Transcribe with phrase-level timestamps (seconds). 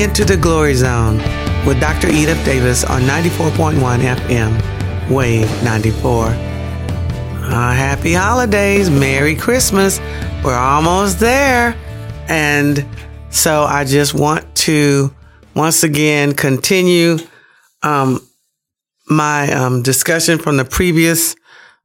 [0.00, 1.18] to Enter the Glory Zone
[1.66, 2.08] with Dr.
[2.08, 6.26] Edith Davis on 94.1 FM, Wave 94.
[6.26, 6.32] Uh,
[7.74, 10.00] happy holidays, Merry Christmas.
[10.42, 11.76] We're almost there.
[12.28, 12.86] And
[13.28, 15.14] so I just want to
[15.54, 17.18] once again continue
[17.82, 18.26] um,
[19.08, 21.36] my um, discussion from the previous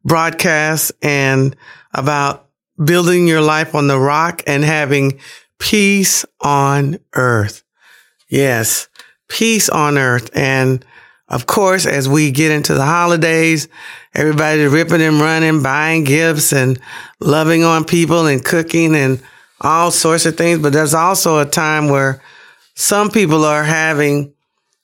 [0.05, 1.55] broadcast and
[1.93, 2.47] about
[2.81, 5.19] building your life on the rock and having
[5.59, 7.64] peace on earth.
[8.27, 8.87] Yes,
[9.27, 10.29] peace on earth.
[10.35, 10.83] And
[11.27, 13.67] of course, as we get into the holidays,
[14.13, 16.79] everybody's ripping and running, buying gifts and
[17.19, 19.21] loving on people and cooking and
[19.61, 20.59] all sorts of things.
[20.59, 22.21] But there's also a time where
[22.75, 24.33] some people are having,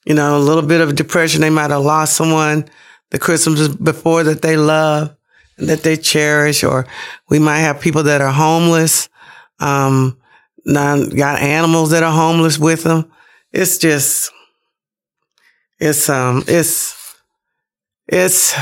[0.04, 1.40] you know, a little bit of depression.
[1.40, 2.68] They might have lost someone
[3.10, 5.14] the Christmas before that they love
[5.58, 6.86] and that they cherish, or
[7.28, 9.08] we might have people that are homeless,
[9.60, 10.18] um,
[10.66, 13.10] got animals that are homeless with them.
[13.52, 14.32] It's just,
[15.78, 17.16] it's, um, it's,
[18.08, 18.54] it's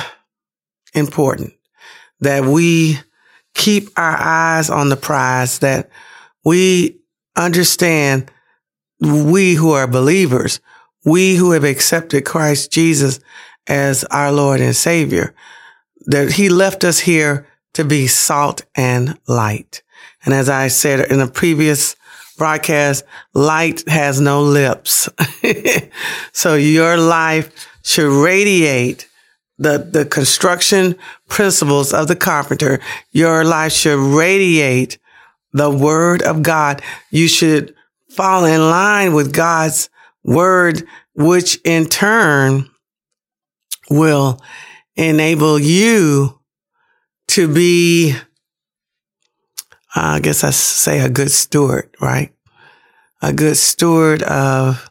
[0.94, 1.52] important
[2.20, 2.98] that we
[3.54, 5.90] keep our eyes on the prize, that
[6.44, 7.00] we
[7.36, 8.30] understand
[9.00, 10.60] we who are believers,
[11.04, 13.20] we who have accepted Christ Jesus
[13.66, 15.34] as our Lord and Savior,
[16.06, 19.82] that He left us here to be salt and light.
[20.24, 21.96] And as I said in a previous
[22.40, 25.10] broadcast, light has no lips.
[26.32, 29.06] so your life should radiate
[29.58, 30.96] the, the construction
[31.28, 32.80] principles of the carpenter.
[33.12, 34.98] Your life should radiate
[35.52, 36.80] the word of God.
[37.10, 37.74] You should
[38.08, 39.90] fall in line with God's
[40.24, 40.82] word,
[41.14, 42.70] which in turn
[43.90, 44.40] will
[44.96, 46.40] enable you
[47.28, 48.14] to be,
[49.94, 52.32] I guess I say a good steward, right?
[53.22, 54.90] A good steward of,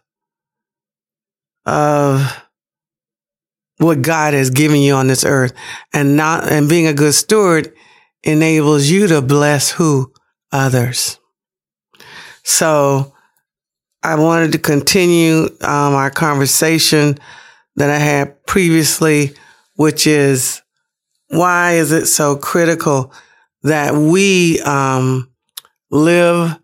[1.66, 2.44] of
[3.78, 5.54] what God has given you on this earth
[5.94, 7.74] and not, and being a good steward
[8.24, 10.12] enables you to bless who?
[10.52, 11.20] Others.
[12.44, 13.14] So
[14.04, 17.18] I wanted to continue um, our conversation
[17.76, 19.34] that I had previously,
[19.76, 20.62] which is
[21.28, 23.14] why is it so critical
[23.64, 25.32] that we um,
[25.90, 26.58] live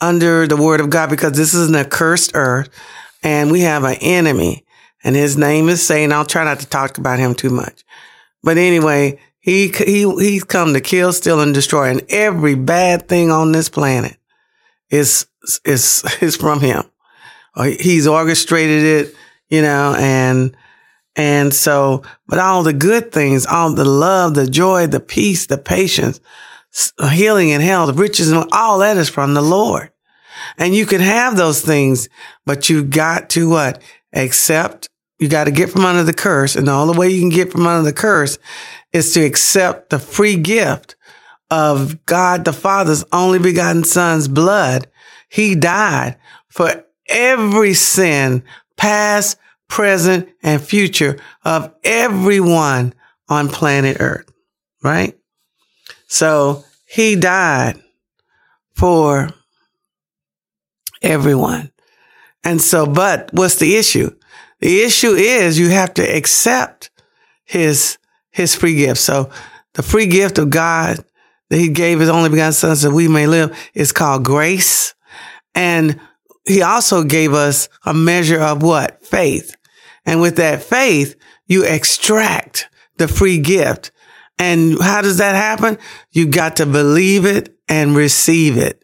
[0.00, 1.10] under the word of God?
[1.10, 2.68] Because this is an accursed earth
[3.22, 4.64] and we have an enemy
[5.04, 6.12] and his name is Satan.
[6.12, 7.84] I'll try not to talk about him too much.
[8.42, 11.90] But anyway, he, he, he's come to kill, steal, and destroy.
[11.90, 14.16] And every bad thing on this planet
[14.90, 15.26] is
[15.64, 16.84] is is from him.
[17.80, 19.16] He's orchestrated it,
[19.48, 20.56] you know, and
[21.18, 25.58] and so, but all the good things, all the love, the joy, the peace, the
[25.58, 26.20] patience,
[27.10, 29.90] healing and health, riches, and all that is from the Lord.
[30.56, 32.08] And you can have those things,
[32.46, 33.82] but you got to what?
[34.12, 34.88] Accept.
[35.18, 36.54] You got to get from under the curse.
[36.54, 38.38] And the only way you can get from under the curse
[38.92, 40.94] is to accept the free gift
[41.50, 44.86] of God the Father's only begotten son's blood
[45.28, 46.16] he died
[46.48, 48.44] for every sin,
[48.76, 49.36] past,
[49.68, 52.94] present, and future of everyone
[53.28, 54.30] on planet earth,
[54.82, 55.16] right?
[56.06, 57.80] So he died
[58.74, 59.30] for
[61.02, 61.70] everyone.
[62.44, 64.10] And so, but what's the issue?
[64.60, 66.90] The issue is you have to accept
[67.44, 67.98] his,
[68.30, 69.00] his free gift.
[69.00, 69.30] So
[69.74, 71.04] the free gift of God
[71.50, 74.94] that he gave his only begotten son so we may live is called grace.
[75.54, 76.00] And
[76.46, 79.04] he also gave us a measure of what?
[79.04, 79.54] Faith.
[80.08, 81.16] And with that faith,
[81.48, 83.90] you extract the free gift.
[84.38, 85.76] And how does that happen?
[86.12, 88.82] You got to believe it and receive it.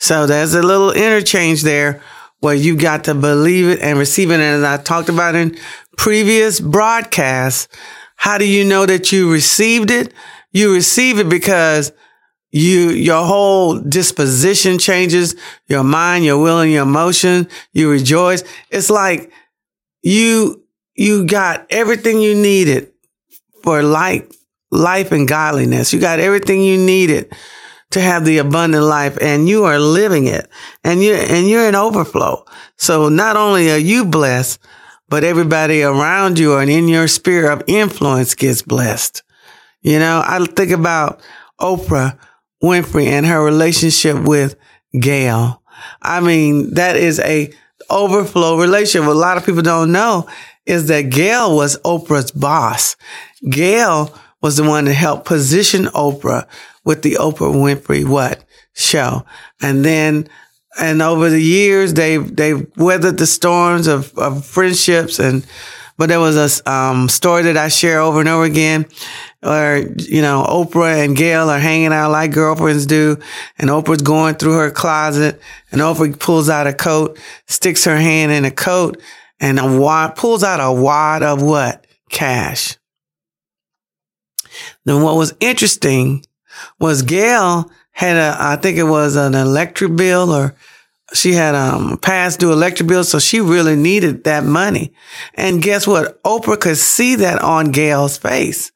[0.00, 2.02] So there's a little interchange there
[2.40, 4.34] where you got to believe it and receive it.
[4.34, 5.56] And as I talked about in
[5.96, 7.66] previous broadcasts,
[8.16, 10.12] how do you know that you received it?
[10.52, 11.90] You receive it because
[12.50, 15.36] you, your whole disposition changes,
[15.68, 17.48] your mind, your will and your emotion.
[17.72, 18.44] You rejoice.
[18.70, 19.32] It's like
[20.02, 20.64] you,
[20.94, 22.92] you got everything you needed
[23.62, 24.28] for life,
[24.70, 25.92] life and godliness.
[25.92, 27.32] You got everything you needed
[27.90, 30.48] to have the abundant life and you are living it
[30.84, 32.44] and you, and you're in overflow.
[32.76, 34.60] So not only are you blessed,
[35.08, 39.22] but everybody around you and in your sphere of influence gets blessed.
[39.82, 41.20] You know, I think about
[41.60, 42.16] Oprah
[42.62, 44.54] Winfrey and her relationship with
[44.98, 45.62] Gayle.
[46.00, 47.50] I mean, that is a
[47.88, 49.06] overflow relationship.
[49.06, 50.28] What a lot of people don't know
[50.66, 52.96] is that Gayle was Oprah's boss.
[53.48, 56.46] Gayle was the one that helped position Oprah
[56.84, 58.44] with the Oprah Winfrey what
[58.74, 59.24] show.
[59.60, 60.28] And then
[60.78, 65.46] and over the years they've they've weathered the storms of, of friendships and
[66.00, 68.86] but there was a um, story that I share over and over again
[69.40, 73.18] where you know Oprah and Gayle are hanging out like girlfriends do
[73.58, 77.18] and Oprah's going through her closet and Oprah pulls out a coat
[77.48, 78.98] sticks her hand in a coat
[79.40, 81.86] and a wad, pulls out a wad of what?
[82.08, 82.78] Cash.
[84.86, 86.24] Then what was interesting
[86.78, 90.56] was Gayle had a, I think it was an electric bill or
[91.12, 91.98] she had um
[92.38, 94.92] due electric bills, so she really needed that money.
[95.34, 96.22] And guess what?
[96.22, 98.72] Oprah could see that on Gayle's face.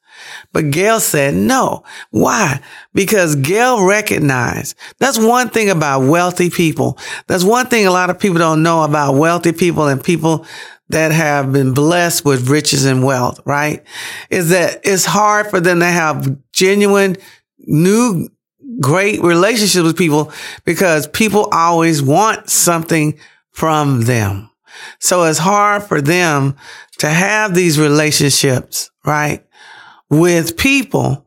[0.53, 1.83] But Gayle said no.
[2.11, 2.61] Why?
[2.93, 6.97] Because Gayle recognized that's one thing about wealthy people.
[7.27, 10.45] That's one thing a lot of people don't know about wealthy people and people
[10.89, 13.83] that have been blessed with riches and wealth, right?
[14.29, 17.17] Is that it's hard for them to have genuine
[17.59, 18.29] new
[18.79, 20.31] great relationships with people
[20.63, 23.17] because people always want something
[23.51, 24.49] from them.
[24.99, 26.55] So it's hard for them
[26.99, 29.45] to have these relationships, right?
[30.09, 31.25] With people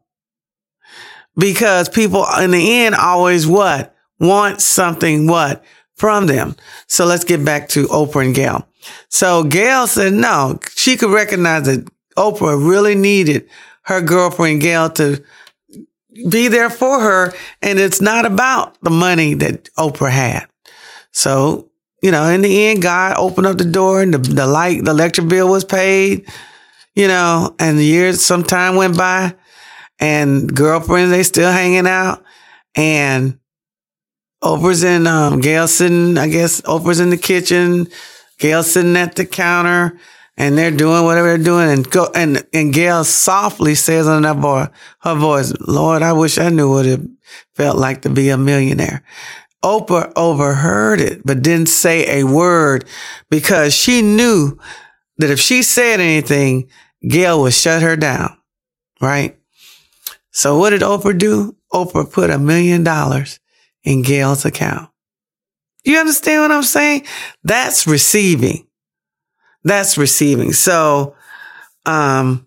[1.36, 3.94] because people in the end always what?
[4.18, 5.64] Want something what?
[5.94, 6.56] From them.
[6.88, 8.66] So let's get back to Oprah and Gayle.
[9.08, 13.48] So Gayle said no, she could recognize that Oprah really needed
[13.82, 15.22] her girlfriend Gayle to
[16.28, 17.32] be there for her.
[17.62, 20.46] And it's not about the money that Oprah had.
[21.12, 21.70] So,
[22.02, 24.90] you know, in the end, God opened up the door and the, the light, the
[24.90, 26.28] electric bill was paid,
[26.94, 29.34] you know, and the years, some time went by
[29.98, 32.22] and girlfriends, they still hanging out
[32.74, 33.38] and
[34.42, 37.88] Oprah's in, um, Gayle sitting, I guess Oprah's in the kitchen,
[38.38, 39.98] Gayle sitting at the counter
[40.38, 44.40] and they're doing whatever they're doing and go and and Gayle softly says on that
[44.40, 44.68] boy
[45.00, 47.00] her voice, Lord, I wish I knew what it
[47.54, 49.02] felt like to be a millionaire.
[49.62, 52.84] Oprah overheard it, but didn't say a word
[53.28, 54.56] because she knew
[55.18, 56.70] that if she said anything,
[57.06, 58.38] Gayle would shut her down.
[59.00, 59.36] Right?
[60.30, 61.56] So what did Oprah do?
[61.72, 63.40] Oprah put a million dollars
[63.82, 64.88] in Gayle's account.
[65.84, 67.06] You understand what I'm saying?
[67.42, 68.67] That's receiving.
[69.64, 70.52] That's receiving.
[70.52, 71.14] So,
[71.86, 72.46] um,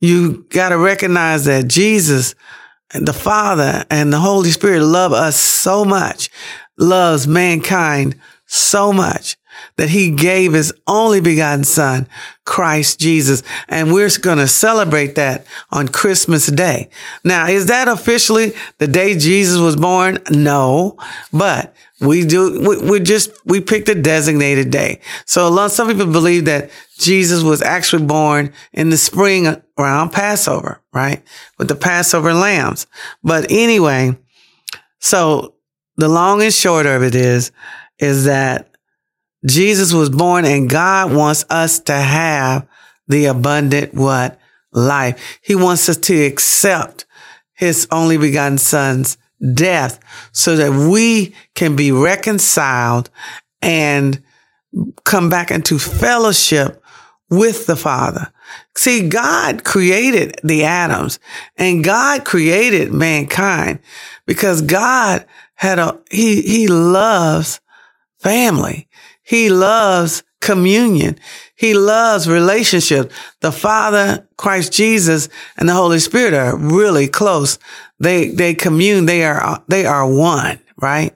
[0.00, 2.34] you got to recognize that Jesus
[2.94, 6.30] the Father and the Holy Spirit love us so much,
[6.76, 8.16] loves mankind
[8.46, 9.36] so much
[9.76, 12.08] that he gave his only begotten son,
[12.44, 13.42] Christ Jesus.
[13.68, 16.88] And we're going to celebrate that on Christmas Day.
[17.24, 20.18] Now, is that officially the day Jesus was born?
[20.30, 20.96] No,
[21.32, 25.00] but we do, we, we just, we picked a designated day.
[25.26, 30.10] So a lot, some people believe that Jesus was actually born in the spring around
[30.10, 31.22] Passover, right?
[31.58, 32.86] With the Passover lambs.
[33.22, 34.16] But anyway,
[34.98, 35.54] so
[35.96, 37.52] the long and short of it is,
[37.98, 38.70] is that
[39.46, 42.66] Jesus was born and God wants us to have
[43.08, 44.38] the abundant what?
[44.72, 45.40] Life.
[45.42, 47.04] He wants us to accept
[47.54, 49.18] his only begotten son's
[49.54, 50.00] death
[50.32, 53.10] so that we can be reconciled
[53.62, 54.22] and
[55.04, 56.82] come back into fellowship
[57.28, 58.32] with the Father.
[58.76, 61.18] See, God created the Adams
[61.56, 63.80] and God created mankind
[64.26, 67.60] because God had a, he, he loves
[68.18, 68.88] family.
[69.22, 71.18] He loves communion.
[71.54, 73.12] He loves relationship.
[73.40, 77.58] The Father, Christ Jesus, and the Holy Spirit are really close.
[78.00, 79.06] They, they commune.
[79.06, 81.14] They are, they are one, right?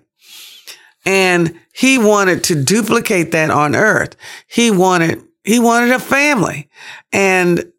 [1.05, 4.17] And he wanted to duplicate that on earth.
[4.47, 6.69] He wanted, he wanted a family
[7.13, 7.73] and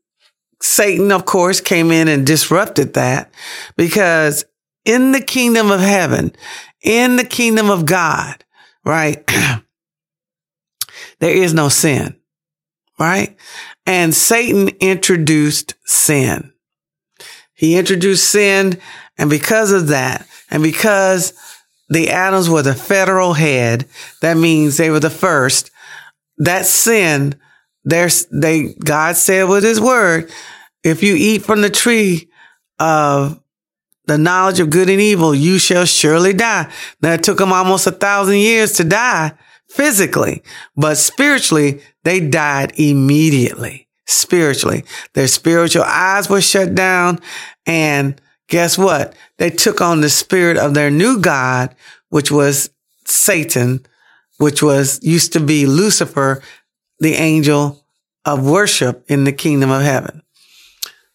[0.61, 3.31] Satan, of course, came in and disrupted that
[3.77, 4.45] because
[4.83, 6.35] in the kingdom of heaven,
[6.81, 8.43] in the kingdom of God,
[8.83, 9.25] right?
[11.19, 12.15] there is no sin,
[12.97, 13.35] right?
[13.85, 16.51] And Satan introduced sin.
[17.55, 18.79] He introduced sin.
[19.17, 21.33] And because of that, and because
[21.89, 23.85] the Adams were the federal head,
[24.21, 25.71] that means they were the first,
[26.37, 27.35] that sin,
[27.83, 30.31] there's, they, God said with his word,
[30.83, 32.29] if you eat from the tree
[32.79, 33.41] of
[34.05, 36.71] the knowledge of good and evil, you shall surely die.
[37.01, 39.33] Now it took them almost a thousand years to die
[39.69, 40.43] physically,
[40.75, 43.84] but spiritually, they died immediately.
[44.07, 47.19] Spiritually, their spiritual eyes were shut down.
[47.65, 49.15] And guess what?
[49.37, 51.75] They took on the spirit of their new God,
[52.09, 52.69] which was
[53.05, 53.85] Satan,
[54.37, 56.41] which was used to be Lucifer,
[56.99, 57.83] the angel
[58.25, 60.21] of worship in the kingdom of heaven.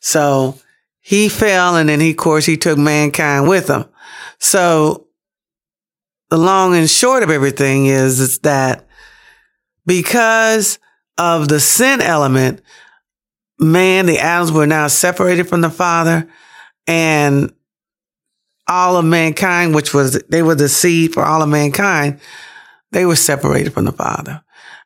[0.00, 0.58] So
[1.00, 3.84] he fell and then he, of course, he took mankind with him.
[4.38, 5.06] So
[6.30, 8.86] the long and short of everything is, is that
[9.86, 10.78] because
[11.18, 12.62] of the sin element,
[13.60, 16.28] man, the Adams were now separated from the Father
[16.86, 17.52] and
[18.66, 22.20] all of mankind, which was, they were the seed for all of mankind,
[22.92, 24.42] they were separated from the Father.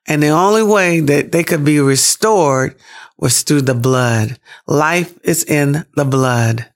[0.07, 2.77] And the only way that they could be restored
[3.19, 4.39] was through the blood.
[4.67, 6.67] Life is in the blood,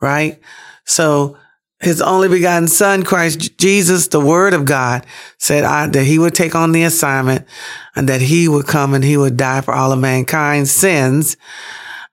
[0.00, 0.40] right?
[0.84, 1.36] So
[1.80, 5.06] his only begotten son, Christ Jesus, the word of God
[5.38, 7.46] said I, that he would take on the assignment
[7.94, 11.36] and that he would come and he would die for all of mankind's sins.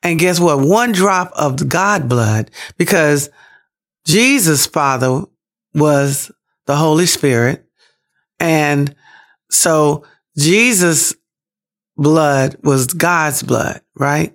[0.03, 0.59] And guess what?
[0.59, 3.31] One drop of God blood, because
[4.05, 5.23] Jesus' father
[5.73, 6.31] was
[6.67, 7.65] the Holy Spirit.
[8.39, 8.93] And
[9.49, 10.03] so
[10.37, 11.15] Jesus'
[11.97, 14.31] blood was God's blood, right?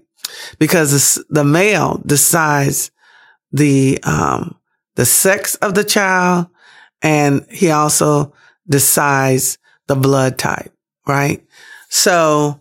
[0.58, 2.90] Because the male decides
[3.52, 4.56] the, um,
[4.96, 6.46] the sex of the child
[7.02, 8.32] and he also
[8.68, 10.72] decides the blood type,
[11.06, 11.44] right?
[11.88, 12.60] So,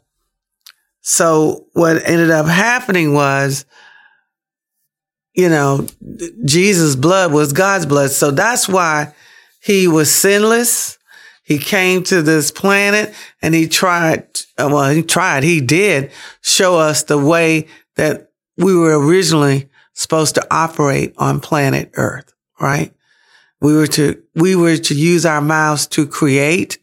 [1.01, 3.65] so what ended up happening was,
[5.33, 5.87] you know,
[6.45, 8.11] Jesus' blood was God's blood.
[8.11, 9.13] So that's why
[9.61, 10.97] he was sinless.
[11.43, 17.03] He came to this planet and he tried, well, he tried, he did show us
[17.03, 22.93] the way that we were originally supposed to operate on planet Earth, right?
[23.59, 26.77] We were to, we were to use our mouths to create.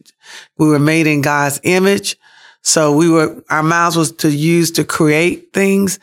[0.59, 2.15] We were made in God's image.
[2.61, 5.97] So we were, our mouths was to use to create things.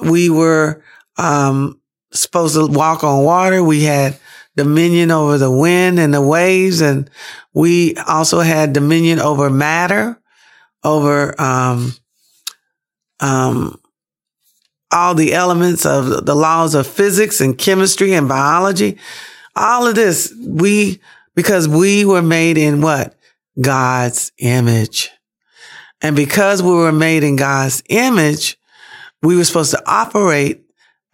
[0.00, 0.82] We were,
[1.18, 3.62] um, supposed to walk on water.
[3.62, 4.18] We had
[4.56, 6.80] dominion over the wind and the waves.
[6.80, 7.10] And
[7.52, 10.18] we also had dominion over matter,
[10.82, 11.92] over, um,
[13.20, 13.78] um,
[14.90, 18.98] all the elements of the laws of physics and chemistry and biology.
[19.56, 21.00] All of this, we,
[21.34, 23.14] because we were made in what?
[23.60, 25.10] God's image.
[26.00, 28.58] And because we were made in God's image,
[29.22, 30.64] we were supposed to operate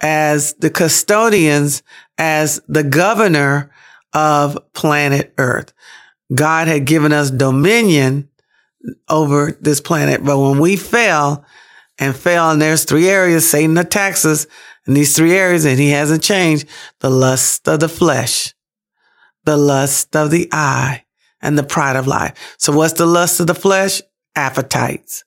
[0.01, 1.83] as the custodians,
[2.17, 3.71] as the governor
[4.13, 5.73] of planet Earth.
[6.33, 8.29] God had given us dominion
[9.07, 10.23] over this planet.
[10.23, 11.45] But when we fell,
[12.01, 12.51] and fell.
[12.51, 14.47] And there's three areas Satan attacks us
[14.87, 16.67] in these three areas, and he hasn't changed
[16.99, 18.53] the lust of the flesh,
[19.45, 21.05] the lust of the eye,
[21.41, 22.55] and the pride of life.
[22.57, 24.01] So what's the lust of the flesh?
[24.35, 25.23] Appetites.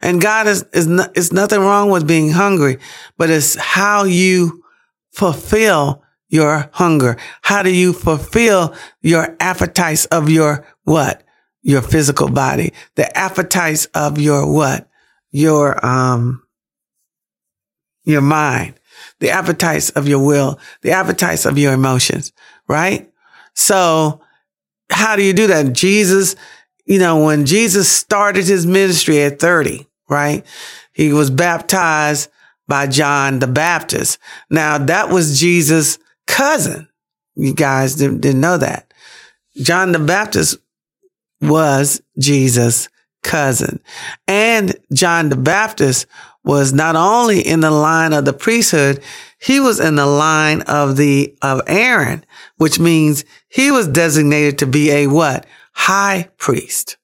[0.00, 2.78] And God is, is, no, it's nothing wrong with being hungry,
[3.18, 4.64] but it's how you
[5.12, 7.16] fulfill your hunger.
[7.42, 11.22] How do you fulfill your appetites of your what?
[11.62, 14.88] Your physical body, the appetites of your what?
[15.36, 16.42] Your, um,
[18.04, 18.80] your mind,
[19.20, 22.32] the appetites of your will, the appetites of your emotions,
[22.68, 23.12] right?
[23.54, 24.22] So
[24.90, 25.74] how do you do that?
[25.74, 26.36] Jesus,
[26.86, 30.46] you know, when Jesus started his ministry at 30, right?
[30.94, 32.30] He was baptized
[32.66, 34.18] by John the Baptist.
[34.48, 36.88] Now that was Jesus' cousin.
[37.34, 38.94] You guys didn't, didn't know that.
[39.58, 40.56] John the Baptist
[41.42, 42.88] was Jesus'
[43.26, 43.80] cousin.
[44.26, 46.06] And John the Baptist
[46.44, 49.02] was not only in the line of the priesthood,
[49.38, 52.24] he was in the line of the, of Aaron,
[52.56, 55.44] which means he was designated to be a what?
[55.72, 56.96] High priest.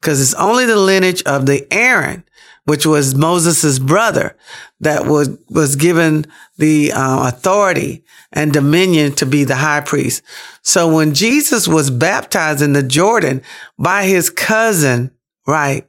[0.00, 2.24] Cause it's only the lineage of the Aaron,
[2.64, 4.36] which was Moses' brother
[4.80, 10.22] that was, was given the uh, authority and dominion to be the high priest.
[10.62, 13.42] So when Jesus was baptized in the Jordan
[13.78, 15.12] by his cousin,
[15.48, 15.88] right?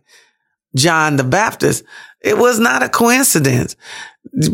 [0.75, 1.83] John the Baptist.
[2.21, 3.75] It was not a coincidence.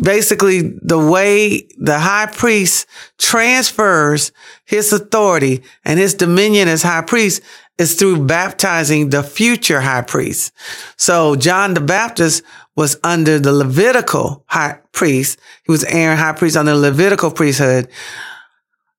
[0.01, 4.31] Basically, the way the high priest transfers
[4.65, 7.41] his authority and his dominion as high priest
[7.77, 10.53] is through baptizing the future high priest.
[10.97, 12.43] So John the Baptist
[12.75, 15.39] was under the Levitical high priest.
[15.65, 17.89] He was Aaron high priest under the Levitical priesthood.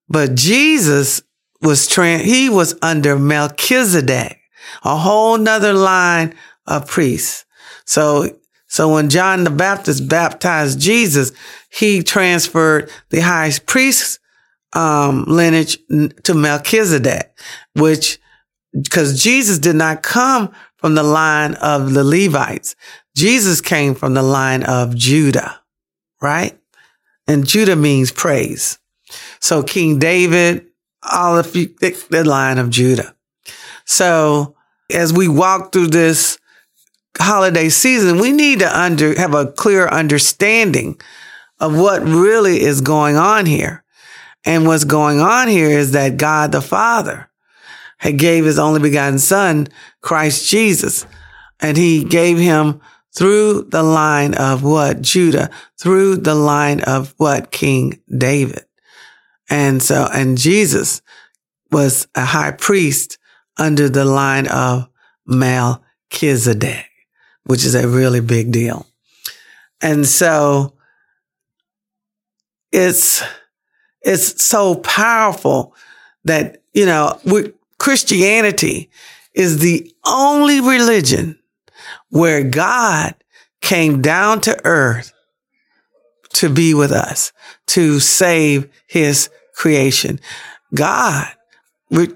[0.09, 1.23] But Jesus
[1.63, 2.25] was, trans.
[2.25, 4.41] he was under Melchizedek
[4.85, 6.35] a whole nother line
[6.67, 7.45] of priests.
[7.85, 11.33] So, so when John the Baptist baptized Jesus,
[11.71, 14.19] he transferred the high priest's
[14.73, 15.79] um, lineage
[16.25, 17.37] to Melchizedek,
[17.75, 18.19] which,
[18.73, 22.77] because Jesus did not come from the line of the Levites.
[23.17, 25.61] Jesus came from the line of Judah,
[26.21, 26.59] right?
[27.27, 28.79] And Judah means praise.
[29.41, 30.67] So King David,
[31.11, 33.15] all of the line of Judah.
[33.85, 34.56] So
[34.93, 36.38] as we walk through this
[37.19, 41.00] holiday season, we need to under, have a clear understanding
[41.59, 43.83] of what really is going on here.
[44.45, 47.28] And what's going on here is that God the Father
[47.99, 49.66] had gave his only begotten son,
[50.02, 51.07] Christ Jesus.
[51.59, 52.81] And he gave him
[53.16, 55.00] through the line of what?
[55.00, 55.50] Judah,
[55.81, 57.50] through the line of what?
[57.50, 58.64] King David.
[59.49, 61.02] And so, and Jesus
[61.73, 63.19] was a high priest
[63.59, 64.89] under the line of
[65.27, 66.91] Melchizedek,
[67.45, 68.87] which is a really big deal.
[69.81, 70.75] And so
[72.73, 73.23] it's,
[74.03, 75.75] it's so powerful
[76.25, 77.19] that, you know,
[77.79, 78.91] Christianity
[79.35, 81.39] is the only religion
[82.11, 83.15] where God
[83.61, 85.13] came down to earth
[86.35, 87.33] to be with us,
[87.67, 90.21] to save his creation.
[90.75, 91.27] God,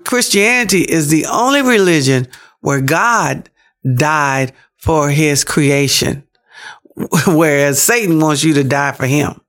[0.04, 2.28] Christianity is the only religion
[2.60, 3.48] where God
[3.96, 6.24] died for his creation,
[7.26, 9.40] whereas Satan wants you to die for him.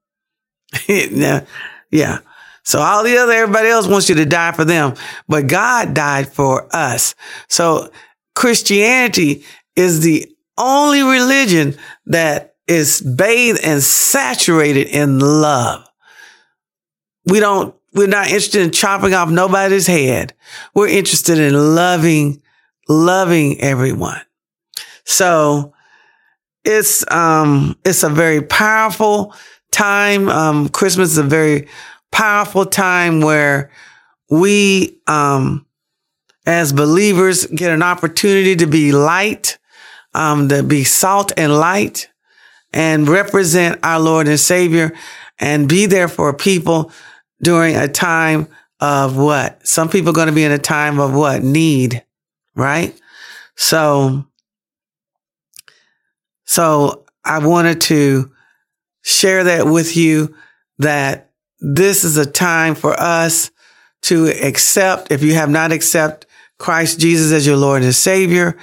[0.87, 2.19] yeah.
[2.63, 4.93] So all the other, everybody else wants you to die for them,
[5.27, 7.15] but God died for us.
[7.49, 7.89] So
[8.35, 9.43] Christianity
[9.75, 11.75] is the only religion
[12.05, 15.87] that is bathed and saturated in love.
[17.25, 20.33] We don't, we're not interested in chopping off nobody's head.
[20.73, 22.41] We're interested in loving,
[22.87, 24.21] loving everyone.
[25.03, 25.73] So
[26.63, 29.35] it's, um, it's a very powerful
[29.71, 30.29] time.
[30.29, 31.67] Um, Christmas is a very
[32.11, 33.71] powerful time where
[34.29, 35.65] we, um,
[36.45, 39.57] as believers get an opportunity to be light,
[40.13, 42.09] um, to be salt and light
[42.73, 44.93] and represent our Lord and Savior
[45.39, 46.91] and be there for people
[47.41, 48.47] during a time
[48.79, 49.65] of what?
[49.65, 51.43] Some people are going to be in a time of what?
[51.43, 52.03] Need,
[52.55, 52.99] right?
[53.55, 54.25] So,
[56.45, 58.31] so I wanted to
[59.03, 60.35] share that with you
[60.79, 63.51] that this is a time for us
[64.03, 66.27] to accept, if you have not accepted
[66.57, 68.57] Christ Jesus as your Lord and Savior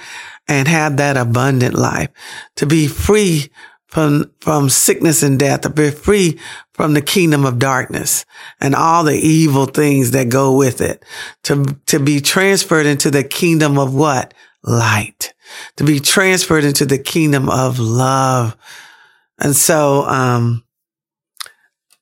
[0.47, 2.09] and have that abundant life,
[2.55, 3.49] to be free
[3.89, 6.39] from, from sickness and death, to be free
[6.73, 8.25] from the kingdom of darkness
[8.61, 11.03] and all the evil things that go with it,
[11.43, 14.33] to, to be transferred into the kingdom of what?
[14.63, 15.33] Light,
[15.77, 18.55] to be transferred into the kingdom of love.
[19.39, 20.63] And so, um,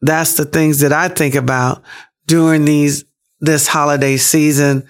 [0.01, 1.83] that's the things that I think about
[2.27, 3.05] during these,
[3.39, 4.87] this holiday season.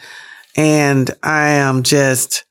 [0.55, 2.45] And I am just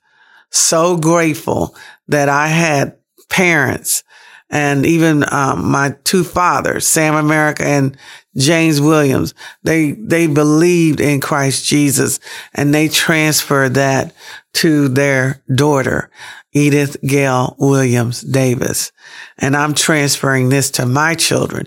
[0.50, 1.74] so grateful
[2.08, 2.96] that I had
[3.28, 4.04] parents
[4.48, 7.96] and even um, my two fathers, Sam America and
[8.36, 12.20] James Williams, they they believed in Christ Jesus
[12.54, 14.14] and they transferred that
[14.54, 16.10] to their daughter,
[16.52, 18.92] Edith Gail Williams Davis.
[19.36, 21.66] And I'm transferring this to my children,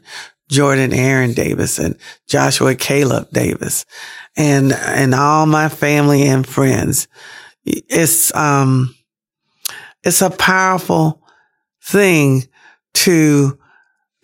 [0.49, 1.95] Jordan Aaron Davis and
[2.27, 3.85] Joshua Caleb Davis
[4.35, 7.07] and, and all my family and friends.
[7.65, 8.95] It's, um,
[10.03, 11.21] it's a powerful
[11.83, 12.43] thing
[12.95, 13.57] to,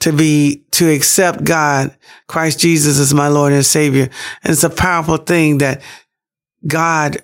[0.01, 1.95] to be, to accept God,
[2.27, 4.09] Christ Jesus as my Lord and Savior.
[4.43, 5.81] And it's a powerful thing that
[6.67, 7.17] God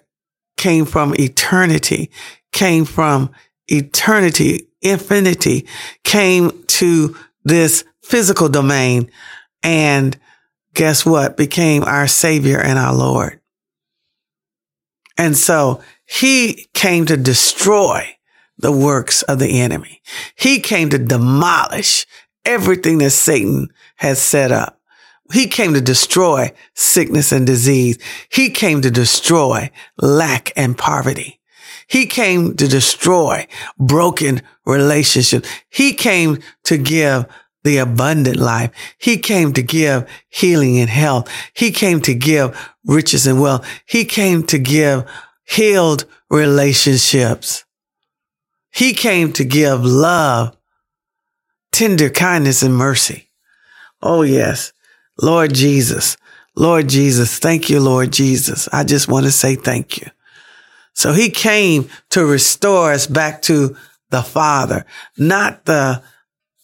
[0.57, 2.11] came from eternity,
[2.51, 3.31] came from
[3.67, 5.67] eternity, infinity,
[6.03, 9.09] came to this physical domain
[9.63, 10.17] and
[10.73, 11.37] guess what?
[11.37, 13.39] Became our savior and our Lord.
[15.17, 18.15] And so he came to destroy
[18.61, 20.01] the works of the enemy.
[20.35, 22.05] He came to demolish
[22.45, 24.79] everything that Satan has set up.
[25.33, 27.97] He came to destroy sickness and disease.
[28.29, 31.39] He came to destroy lack and poverty.
[31.87, 33.47] He came to destroy
[33.77, 35.49] broken relationships.
[35.69, 37.25] He came to give
[37.63, 38.71] the abundant life.
[38.97, 41.29] He came to give healing and health.
[41.53, 43.67] He came to give riches and wealth.
[43.85, 45.05] He came to give
[45.43, 47.65] healed relationships.
[48.71, 50.55] He came to give love,
[51.71, 53.29] tender kindness and mercy.
[54.01, 54.73] Oh, yes.
[55.21, 56.17] Lord Jesus,
[56.55, 58.67] Lord Jesus, thank you, Lord Jesus.
[58.71, 60.07] I just want to say thank you.
[60.93, 63.75] So he came to restore us back to
[64.09, 64.85] the Father,
[65.17, 66.03] not the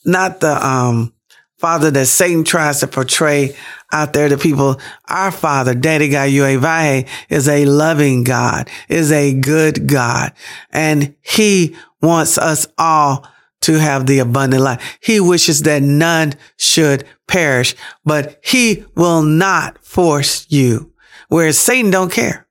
[0.05, 1.13] not the um,
[1.57, 3.55] father that Satan tries to portray
[3.91, 4.79] out there to people.
[5.07, 10.33] Our father, Daddy God Yuevahe, is a loving God, is a good God.
[10.71, 13.27] And he wants us all
[13.61, 14.97] to have the abundant life.
[15.01, 20.93] He wishes that none should perish, but he will not force you.
[21.29, 22.47] Whereas Satan don't care.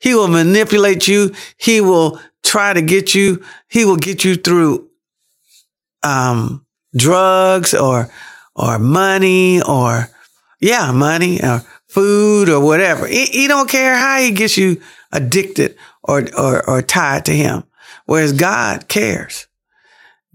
[0.00, 1.32] He will manipulate you.
[1.56, 3.42] He will try to get you.
[3.68, 4.88] He will get you through,
[6.02, 6.66] um,
[6.96, 8.10] drugs or,
[8.58, 10.08] or money or,
[10.60, 13.06] yeah, money or food or whatever.
[13.06, 14.80] He, he don't care how he gets you
[15.12, 17.62] addicted or, or, or tied to him.
[18.04, 19.46] Whereas God cares.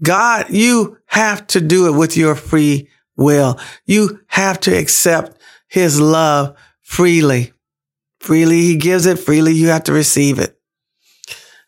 [0.02, 3.58] God, you have to do it with your free will.
[3.84, 7.52] You have to accept his love freely.
[8.20, 10.58] Freely he gives it, freely you have to receive it.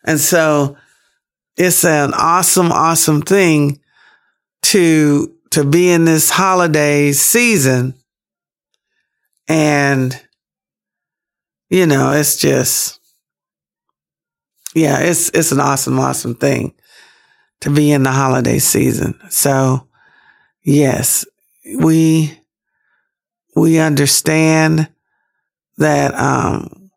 [0.03, 0.75] And so
[1.55, 3.79] it's an awesome, awesome thing
[4.63, 7.93] to, to be in this holiday season.
[9.47, 10.19] And,
[11.69, 12.99] you know, it's just,
[14.75, 16.73] yeah, it's, it's an awesome, awesome thing
[17.61, 19.19] to be in the holiday season.
[19.29, 19.87] So
[20.63, 21.25] yes,
[21.79, 22.39] we,
[23.55, 24.89] we understand
[25.77, 26.91] that, um,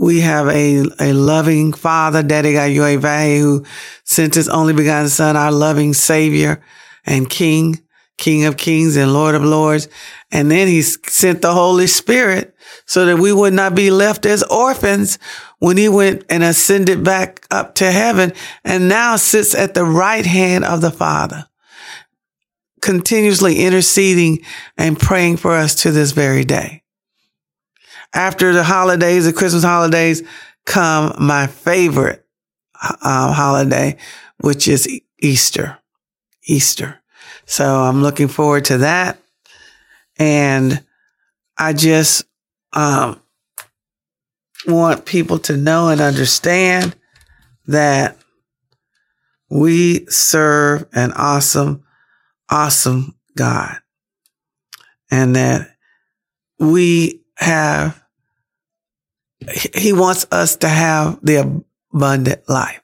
[0.00, 3.64] we have a, a loving father, Daddy Gayuevahe, who
[4.04, 6.62] sent his only begotten son, our loving savior
[7.06, 7.80] and king,
[8.18, 9.88] king of kings and lord of lords.
[10.30, 12.54] And then he sent the Holy Spirit
[12.86, 15.18] so that we would not be left as orphans
[15.58, 18.32] when he went and ascended back up to heaven
[18.64, 21.46] and now sits at the right hand of the Father,
[22.80, 24.44] continuously interceding
[24.76, 26.82] and praying for us to this very day.
[28.12, 30.22] After the holidays, the Christmas holidays,
[30.66, 32.26] come my favorite
[32.82, 33.96] uh, holiday,
[34.38, 34.88] which is
[35.20, 35.79] Easter.
[36.50, 37.00] Easter.
[37.46, 39.18] So I'm looking forward to that.
[40.18, 40.84] And
[41.56, 42.24] I just
[42.72, 43.20] um,
[44.66, 46.96] want people to know and understand
[47.66, 48.16] that
[49.48, 51.84] we serve an awesome,
[52.50, 53.76] awesome God.
[55.10, 55.76] And that
[56.58, 58.00] we have,
[59.74, 62.80] He wants us to have the abundant life.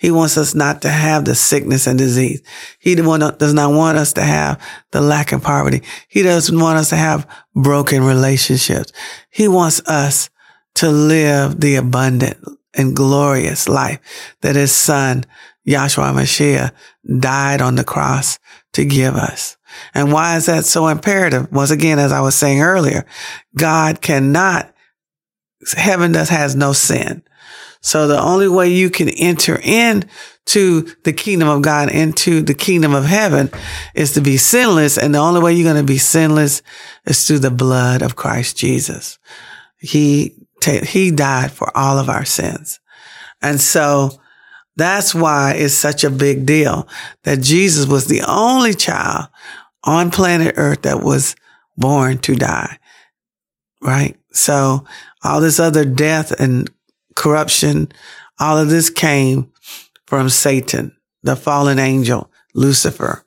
[0.00, 2.42] He wants us not to have the sickness and disease.
[2.78, 4.58] He does not want us to have
[4.92, 5.82] the lack and poverty.
[6.08, 8.92] He doesn't want us to have broken relationships.
[9.28, 10.30] He wants us
[10.76, 12.38] to live the abundant
[12.72, 14.00] and glorious life
[14.40, 15.26] that his son,
[15.68, 16.72] Yahshua Mashiach,
[17.18, 18.38] died on the cross
[18.72, 19.58] to give us.
[19.92, 21.52] And why is that so imperative?
[21.52, 23.04] Once again, as I was saying earlier,
[23.54, 24.72] God cannot,
[25.76, 27.22] heaven does has no sin.
[27.80, 30.08] So the only way you can enter in
[30.46, 33.50] to the kingdom of God, into the kingdom of heaven
[33.94, 34.98] is to be sinless.
[34.98, 36.62] And the only way you're going to be sinless
[37.06, 39.18] is through the blood of Christ Jesus.
[39.78, 40.34] He,
[40.64, 42.80] he died for all of our sins.
[43.40, 44.20] And so
[44.76, 46.88] that's why it's such a big deal
[47.24, 49.28] that Jesus was the only child
[49.84, 51.36] on planet earth that was
[51.76, 52.78] born to die.
[53.82, 54.16] Right.
[54.32, 54.84] So
[55.22, 56.70] all this other death and
[57.20, 57.92] corruption,
[58.38, 59.52] all of this came
[60.06, 63.22] from Satan, the fallen angel, Lucifer.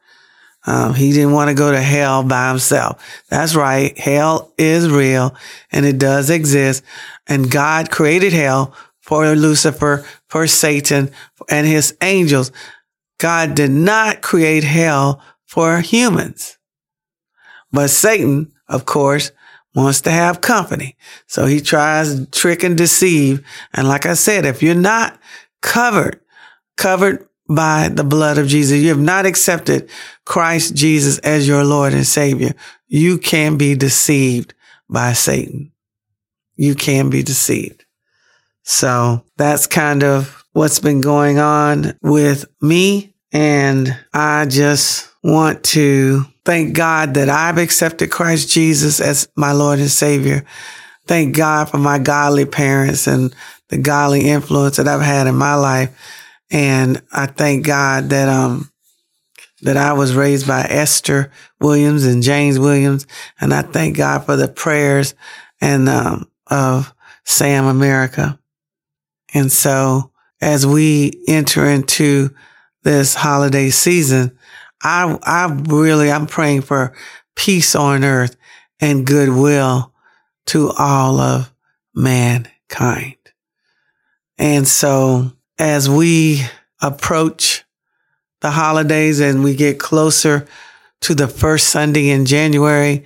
[0.66, 3.24] Um, he didn't want to go to hell by himself.
[3.30, 3.96] That's right.
[3.96, 5.36] Hell is real
[5.72, 6.84] and it does exist.
[7.28, 11.12] And God created hell for Lucifer, for Satan
[11.48, 12.52] and his angels.
[13.20, 16.58] God did not create hell for humans.
[17.72, 19.32] But Satan, of course,
[19.76, 20.96] wants to have company.
[21.28, 23.46] So he tries to trick and deceive.
[23.74, 25.20] And like I said, if you're not
[25.62, 26.20] covered,
[26.78, 29.90] covered by the blood of Jesus, you have not accepted
[30.26, 32.54] Christ Jesus as your Lord and Savior,
[32.88, 34.54] you can be deceived
[34.90, 35.72] by Satan.
[36.56, 37.86] You can be deceived.
[38.64, 43.16] So that's kind of what's been going on with me.
[43.32, 49.80] And I just want to Thank God that I've accepted Christ Jesus as my Lord
[49.80, 50.44] and Savior.
[51.08, 53.34] Thank God for my godly parents and
[53.70, 55.98] the godly influence that I've had in my life.
[56.52, 58.70] And I thank God that, um,
[59.62, 63.08] that I was raised by Esther Williams and James Williams.
[63.40, 65.16] And I thank God for the prayers
[65.62, 68.38] and, um, of Sam America.
[69.34, 72.30] And so as we enter into
[72.84, 74.38] this holiday season,
[74.84, 76.94] I, I really, I'm praying for
[77.36, 78.36] peace on earth
[78.80, 79.94] and goodwill
[80.48, 81.54] to all of
[81.96, 83.16] mankind.
[84.38, 86.42] And so as we
[86.82, 87.64] approach
[88.42, 90.46] the holidays and we get closer
[91.02, 93.06] to the first Sunday in January,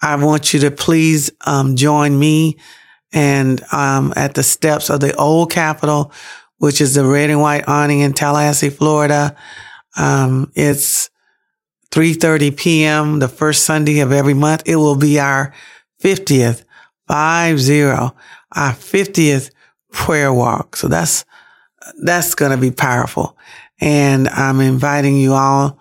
[0.00, 2.58] I want you to please um, join me
[3.12, 6.12] and um, at the steps of the old Capitol,
[6.58, 9.34] which is the red and white awning in Tallahassee, Florida.
[9.96, 11.10] Um, it's
[11.90, 13.18] 3.30 p.m.
[13.18, 14.62] the first Sunday of every month.
[14.66, 15.54] It will be our
[16.02, 16.64] 50th,
[17.06, 18.14] five zero,
[18.54, 19.50] our 50th
[19.92, 20.76] prayer walk.
[20.76, 21.24] So that's,
[22.02, 23.36] that's going to be powerful.
[23.80, 25.78] And I'm inviting you all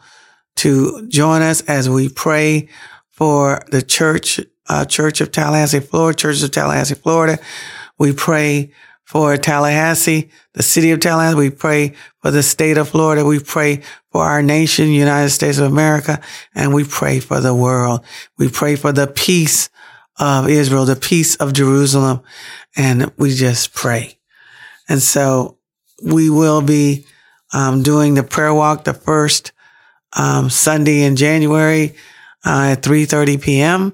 [0.57, 2.69] to join us as we pray
[3.09, 7.39] for the church, uh, Church of Tallahassee, Florida, Church of Tallahassee, Florida.
[7.97, 8.73] We pray
[9.05, 11.37] for Tallahassee, the city of Tallahassee.
[11.37, 13.23] We pray for the state of Florida.
[13.23, 16.19] We pray for our nation, United States of America,
[16.53, 18.03] and we pray for the world.
[18.37, 19.69] We pray for the peace
[20.17, 22.21] of Israel, the peace of Jerusalem,
[22.75, 24.17] and we just pray.
[24.89, 25.59] And so
[26.03, 27.05] we will be
[27.53, 29.51] um, doing the prayer walk the first
[30.17, 31.95] um, Sunday in January
[32.45, 33.93] uh, at 3:30 p.m.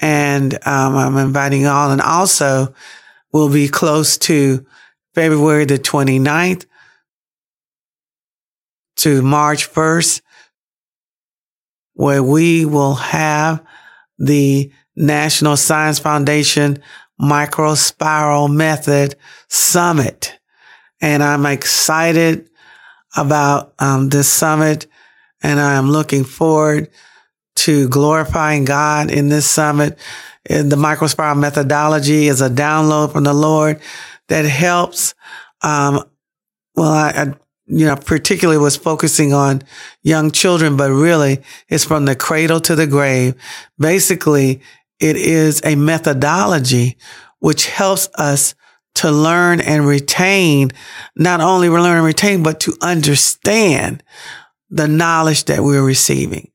[0.00, 2.74] And um, I'm inviting all, and also
[3.34, 4.64] will be close to
[5.12, 6.66] February the 29th
[8.94, 10.22] to March 1st,
[11.94, 13.60] where we will have
[14.18, 16.80] the National Science Foundation
[17.20, 19.16] Microspiral Method
[19.48, 20.38] Summit.
[21.00, 22.48] And I'm excited
[23.16, 24.86] about um, this summit
[25.42, 26.88] and I am looking forward
[27.56, 29.98] to glorifying God in this summit
[30.48, 33.80] the microspiral methodology is a download from the Lord
[34.28, 35.14] that helps.
[35.62, 36.04] Um,
[36.74, 37.34] well, I, I,
[37.66, 39.62] you know, particularly was focusing on
[40.02, 43.34] young children, but really it's from the cradle to the grave.
[43.78, 44.60] Basically,
[45.00, 46.98] it is a methodology
[47.38, 48.54] which helps us
[48.96, 50.70] to learn and retain,
[51.16, 54.02] not only learn and retain, but to understand
[54.70, 56.50] the knowledge that we're receiving.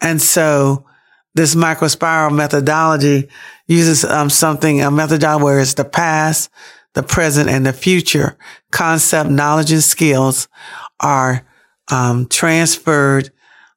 [0.00, 0.86] And so
[1.34, 3.28] this microspiral methodology
[3.66, 6.50] uses um, something, a methodology where it's the past,
[6.94, 8.36] the present, and the future
[8.70, 10.48] concept, knowledge, and skills
[11.00, 11.44] are
[11.90, 13.30] um, transferred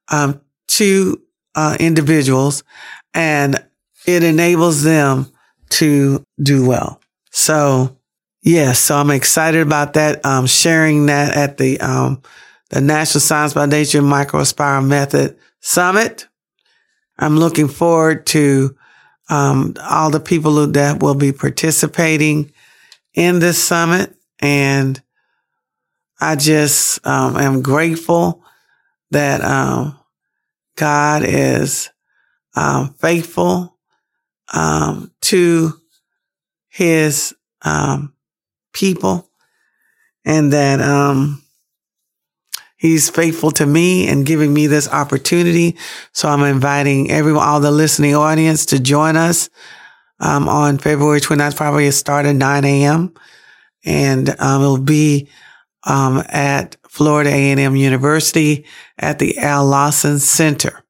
[0.10, 1.22] um, to
[1.56, 2.64] uh, individuals,
[3.14, 3.64] and
[4.06, 5.32] it enables them
[5.70, 7.02] to do well.
[7.32, 7.98] So,
[8.44, 10.24] yes, so I'm excited about that.
[10.26, 12.22] Um, sharing that at the um,
[12.70, 16.28] the National Science Foundation Microspiral Method Summit
[17.20, 18.76] I'm looking forward to
[19.30, 22.52] um, all the people that will be participating
[23.14, 24.16] in this summit.
[24.40, 25.02] And
[26.20, 28.44] I just um, am grateful
[29.12, 29.98] that um,
[30.76, 31.90] God is
[32.56, 33.78] um, faithful
[34.54, 35.74] um, to
[36.70, 38.14] his um,
[38.74, 39.30] people
[40.24, 40.80] and that
[42.78, 45.76] He's faithful to me and giving me this opportunity.
[46.12, 49.50] So I'm inviting everyone, all the listening audience to join us
[50.20, 51.56] um, on February 29th.
[51.56, 53.14] Probably start at 9 a.m.
[53.84, 55.28] And um, it'll be
[55.86, 58.66] um, at Florida A&M University
[59.00, 60.84] at the Al Lawson Center.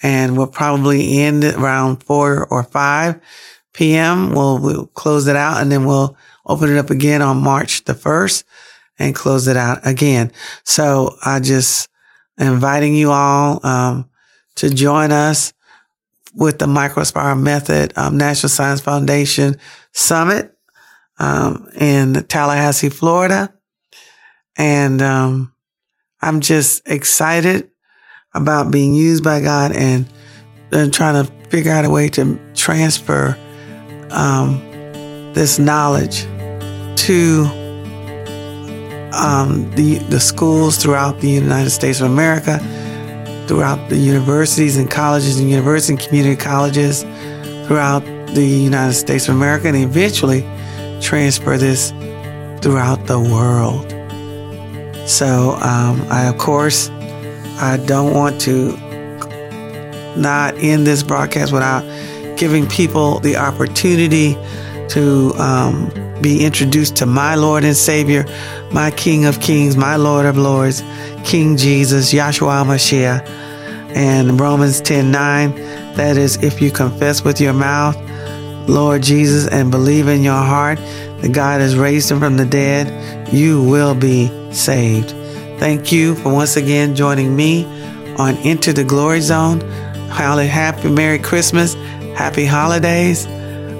[0.00, 3.20] And we'll probably end around 4 or 5
[3.72, 4.30] p.m.
[4.30, 7.94] We'll, we'll close it out and then we'll open it up again on March the
[7.94, 8.44] 1st
[8.98, 10.32] and close it out again.
[10.64, 11.88] So I just
[12.38, 14.08] inviting you all um,
[14.56, 15.52] to join us
[16.34, 19.56] with the Microspiral Method um, National Science Foundation
[19.92, 20.56] Summit
[21.18, 23.52] um, in Tallahassee, Florida.
[24.56, 25.52] And um,
[26.20, 27.70] I'm just excited
[28.34, 30.06] about being used by God and,
[30.70, 33.38] and trying to figure out a way to transfer
[34.10, 34.60] um,
[35.32, 36.22] this knowledge
[36.96, 37.67] to
[39.12, 42.58] um, the, the schools throughout the United States of America,
[43.46, 47.02] throughout the universities and colleges and universities and community colleges
[47.66, 50.42] throughout the United States of America, and eventually
[51.00, 51.90] transfer this
[52.60, 53.86] throughout the world.
[55.08, 56.90] So, um, I, of course,
[57.60, 58.76] I don't want to
[60.16, 61.82] not end this broadcast without
[62.36, 64.36] giving people the opportunity
[64.90, 68.24] to um, be introduced to my Lord and Savior,
[68.72, 70.82] my King of Kings, my Lord of Lords,
[71.24, 73.26] King Jesus, Yahshua Mashiach.
[73.96, 75.54] And Romans 10 9,
[75.94, 77.96] that is, if you confess with your mouth,
[78.68, 80.78] Lord Jesus, and believe in your heart
[81.20, 85.10] that God has raised him from the dead, you will be saved.
[85.58, 87.64] Thank you for once again joining me
[88.16, 89.60] on Enter the Glory Zone.
[90.10, 91.74] Happy Merry Christmas,
[92.14, 93.26] Happy Holidays.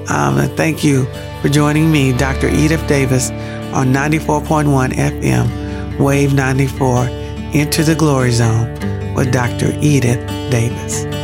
[0.09, 1.05] Um, thank you
[1.43, 2.49] for joining me, Dr.
[2.49, 3.31] Edith Davis,
[3.75, 7.07] on 94.1 FM, Wave 94,
[7.53, 8.73] Into the Glory Zone
[9.15, 9.73] with Dr.
[9.81, 11.18] Edith Davis.